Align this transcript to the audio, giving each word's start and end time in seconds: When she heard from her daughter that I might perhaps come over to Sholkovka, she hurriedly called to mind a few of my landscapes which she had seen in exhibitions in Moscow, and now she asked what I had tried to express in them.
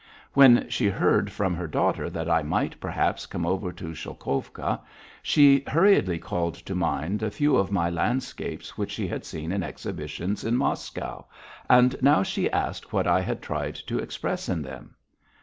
When 0.33 0.67
she 0.67 0.89
heard 0.89 1.31
from 1.31 1.53
her 1.53 1.67
daughter 1.67 2.09
that 2.09 2.27
I 2.27 2.41
might 2.41 2.79
perhaps 2.79 3.27
come 3.27 3.45
over 3.45 3.71
to 3.73 3.93
Sholkovka, 3.93 4.79
she 5.21 5.63
hurriedly 5.67 6.17
called 6.17 6.55
to 6.55 6.73
mind 6.73 7.21
a 7.21 7.29
few 7.29 7.55
of 7.55 7.71
my 7.71 7.87
landscapes 7.87 8.79
which 8.79 8.89
she 8.89 9.07
had 9.07 9.25
seen 9.25 9.51
in 9.51 9.61
exhibitions 9.61 10.43
in 10.43 10.57
Moscow, 10.57 11.27
and 11.69 11.95
now 12.01 12.23
she 12.23 12.49
asked 12.49 12.91
what 12.91 13.05
I 13.05 13.21
had 13.21 13.43
tried 13.43 13.75
to 13.75 13.99
express 13.99 14.49
in 14.49 14.63
them. 14.63 14.95